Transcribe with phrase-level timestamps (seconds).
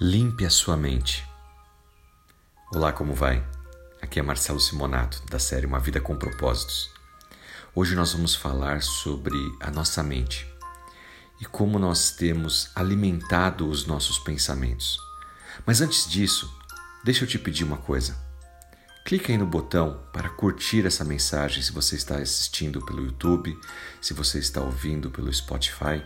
[0.00, 1.26] Limpe a sua mente.
[2.72, 3.44] Olá, como vai?
[4.00, 6.88] Aqui é Marcelo Simonato, da série Uma Vida com Propósitos.
[7.74, 10.46] Hoje nós vamos falar sobre a nossa mente
[11.40, 15.00] e como nós temos alimentado os nossos pensamentos.
[15.66, 16.48] Mas antes disso,
[17.02, 18.16] deixa eu te pedir uma coisa.
[19.04, 23.58] Clique aí no botão para curtir essa mensagem se você está assistindo pelo YouTube,
[24.00, 26.04] se você está ouvindo pelo Spotify.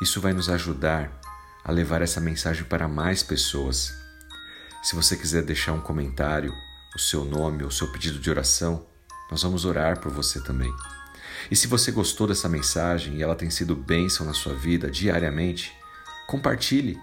[0.00, 1.19] Isso vai nos ajudar
[1.64, 3.92] a levar essa mensagem para mais pessoas.
[4.82, 6.54] Se você quiser deixar um comentário,
[6.94, 8.86] o seu nome ou seu pedido de oração,
[9.30, 10.72] nós vamos orar por você também.
[11.50, 15.72] E se você gostou dessa mensagem e ela tem sido bênção na sua vida diariamente,
[16.26, 16.98] compartilhe.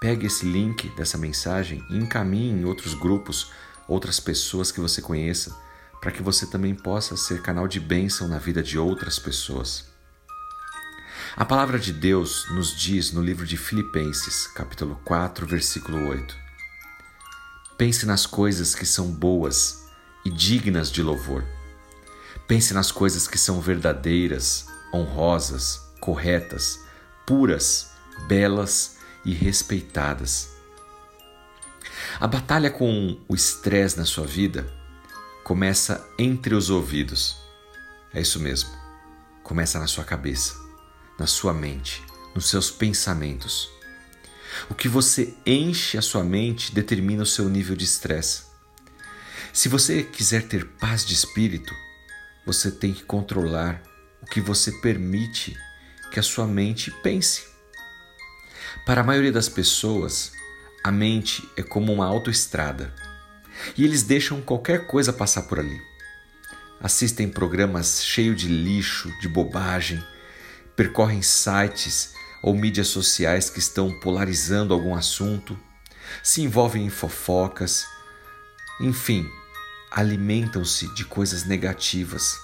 [0.00, 3.50] Pegue esse link dessa mensagem e encaminhe em outros grupos,
[3.88, 5.56] outras pessoas que você conheça,
[6.00, 9.95] para que você também possa ser canal de bênção na vida de outras pessoas.
[11.34, 16.34] A palavra de Deus nos diz no livro de Filipenses, capítulo 4, versículo 8:
[17.76, 19.84] Pense nas coisas que são boas
[20.24, 21.44] e dignas de louvor.
[22.46, 26.80] Pense nas coisas que são verdadeiras, honrosas, corretas,
[27.26, 27.90] puras,
[28.28, 30.50] belas e respeitadas.
[32.18, 34.72] A batalha com o estresse na sua vida
[35.44, 37.36] começa entre os ouvidos.
[38.14, 38.70] É isso mesmo.
[39.42, 40.65] Começa na sua cabeça
[41.18, 42.02] na sua mente,
[42.34, 43.70] nos seus pensamentos.
[44.70, 48.42] O que você enche a sua mente determina o seu nível de estresse.
[49.52, 51.74] Se você quiser ter paz de espírito,
[52.44, 53.82] você tem que controlar
[54.22, 55.56] o que você permite
[56.10, 57.44] que a sua mente pense.
[58.84, 60.32] Para a maioria das pessoas,
[60.82, 62.94] a mente é como uma autoestrada
[63.76, 65.80] e eles deixam qualquer coisa passar por ali.
[66.80, 70.02] Assistem programas cheios de lixo, de bobagem,
[70.76, 75.58] percorrem sites ou mídias sociais que estão polarizando algum assunto,
[76.22, 77.86] se envolvem em fofocas,
[78.78, 79.28] enfim,
[79.90, 82.38] alimentam-se de coisas negativas.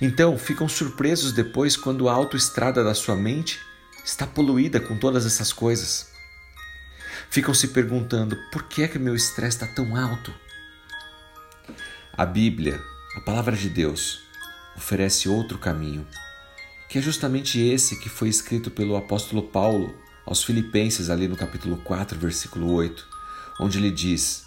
[0.00, 3.58] Então ficam surpresos depois quando a autoestrada da sua mente
[4.04, 6.12] está poluída com todas essas coisas.
[7.30, 10.32] Ficam se perguntando por que é que meu estresse está tão alto.
[12.12, 12.80] A Bíblia,
[13.16, 14.20] a palavra de Deus,
[14.76, 16.06] oferece outro caminho
[16.92, 19.94] que é justamente esse que foi escrito pelo apóstolo Paulo
[20.26, 23.08] aos Filipenses, ali no capítulo 4, versículo 8,
[23.60, 24.44] onde ele diz: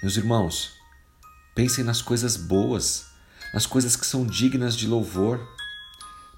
[0.00, 0.74] Meus irmãos,
[1.56, 3.06] pensem nas coisas boas,
[3.52, 5.44] nas coisas que são dignas de louvor.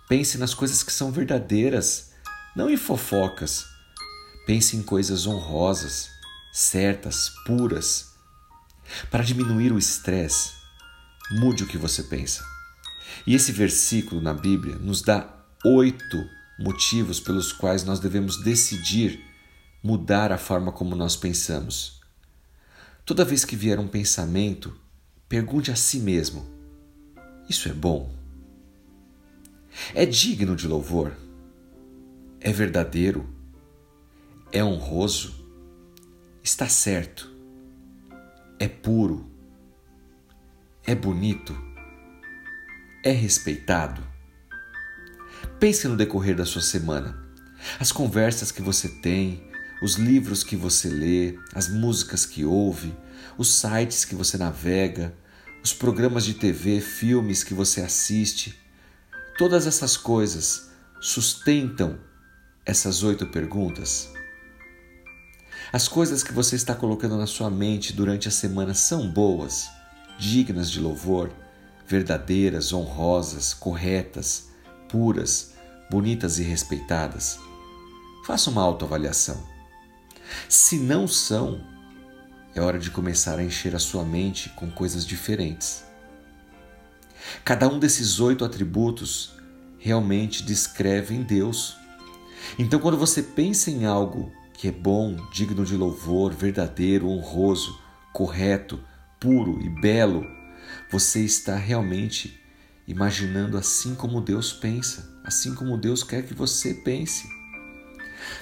[0.09, 2.13] Pense nas coisas que são verdadeiras,
[2.57, 3.67] não em fofocas.
[4.47, 6.09] Pense em coisas honrosas,
[6.55, 8.15] certas, puras.
[9.11, 10.53] Para diminuir o estresse,
[11.33, 12.43] mude o que você pensa.
[13.27, 16.29] E esse versículo na Bíblia nos dá oito
[16.59, 19.25] motivos pelos quais nós devemos decidir
[19.83, 22.01] mudar a forma como nós pensamos.
[23.05, 24.75] Toda vez que vier um pensamento,
[25.29, 26.47] pergunte a si mesmo:
[27.49, 28.15] Isso é bom?
[29.95, 31.13] É digno de louvor?
[32.41, 33.29] É verdadeiro?
[34.53, 35.47] É honroso?
[36.43, 37.31] Está certo?
[38.59, 39.31] É puro?
[40.85, 41.57] É bonito?
[43.05, 44.03] É respeitado?
[45.59, 47.17] Pense no decorrer da sua semana.
[47.79, 49.43] As conversas que você tem,
[49.83, 52.95] os livros que você lê, as músicas que ouve,
[53.39, 55.15] os sites que você navega,
[55.63, 58.59] os programas de TV, filmes que você assiste.
[59.39, 60.71] Todas essas coisas
[61.01, 61.99] sustentam
[62.65, 64.11] essas oito perguntas?
[65.73, 69.71] As coisas que você está colocando na sua mente durante a semana são boas,
[70.19, 71.31] dignas de louvor,
[71.87, 74.50] verdadeiras, honrosas, corretas,
[74.91, 75.55] puras,
[75.91, 77.39] bonitas e respeitadas?
[78.27, 79.43] Faça uma autoavaliação.
[80.49, 81.61] Se não são,
[82.55, 85.85] é hora de começar a encher a sua mente com coisas diferentes.
[87.45, 89.33] Cada um desses oito atributos
[89.79, 91.77] realmente descreve em Deus.
[92.59, 97.79] Então, quando você pensa em algo que é bom, digno de louvor, verdadeiro, honroso,
[98.13, 98.81] correto,
[99.19, 100.27] puro e belo,
[100.91, 102.40] você está realmente
[102.87, 107.29] imaginando assim como Deus pensa, assim como Deus quer que você pense.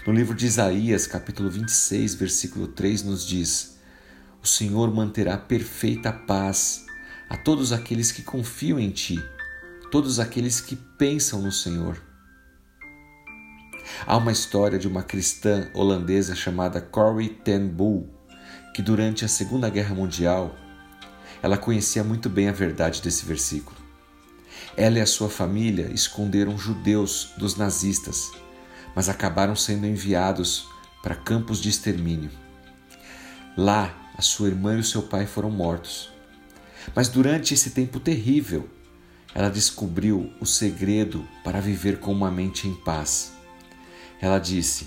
[0.06, 3.78] No livro de Isaías, capítulo 26, versículo 3, nos diz:
[4.42, 6.86] O Senhor manterá perfeita paz
[7.28, 9.22] a todos aqueles que confiam em Ti,
[9.90, 12.00] todos aqueles que pensam no Senhor.
[14.06, 18.08] Há uma história de uma cristã holandesa chamada Corrie ten Boom,
[18.74, 20.54] que durante a Segunda Guerra Mundial,
[21.42, 23.77] ela conhecia muito bem a verdade desse versículo.
[24.78, 28.30] Ela e a sua família esconderam judeus dos nazistas,
[28.94, 30.68] mas acabaram sendo enviados
[31.02, 32.30] para campos de extermínio.
[33.56, 36.12] Lá, a sua irmã e o seu pai foram mortos.
[36.94, 38.70] Mas durante esse tempo terrível,
[39.34, 43.32] ela descobriu o segredo para viver com uma mente em paz.
[44.20, 44.86] Ela disse: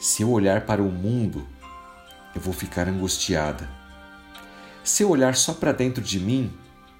[0.00, 1.46] Se eu olhar para o mundo,
[2.34, 3.68] eu vou ficar angustiada.
[4.82, 6.50] Se eu olhar só para dentro de mim,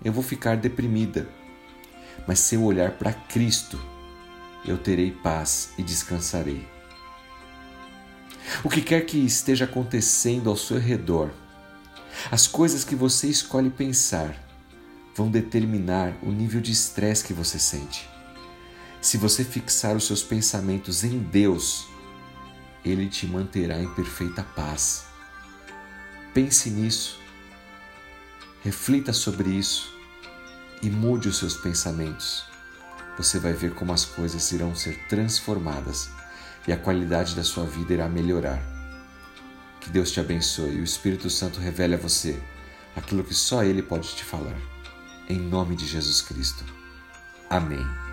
[0.05, 1.38] eu vou ficar deprimida.
[2.26, 3.80] Mas se eu olhar para Cristo,
[4.64, 6.66] eu terei paz e descansarei.
[8.64, 11.30] O que quer que esteja acontecendo ao seu redor,
[12.30, 14.34] as coisas que você escolhe pensar
[15.14, 18.08] vão determinar o nível de estresse que você sente.
[19.00, 21.86] Se você fixar os seus pensamentos em Deus,
[22.84, 25.04] Ele te manterá em perfeita paz.
[26.34, 27.18] Pense nisso,
[28.62, 29.97] reflita sobre isso
[30.82, 32.44] e mude os seus pensamentos.
[33.16, 36.08] Você vai ver como as coisas irão ser transformadas
[36.66, 38.60] e a qualidade da sua vida irá melhorar.
[39.80, 42.40] Que Deus te abençoe e o Espírito Santo revele a você
[42.94, 44.56] aquilo que só Ele pode te falar.
[45.28, 46.64] Em nome de Jesus Cristo.
[47.50, 48.07] Amém.